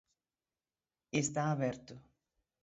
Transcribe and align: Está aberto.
Está 1.21 1.43
aberto. 1.51 1.95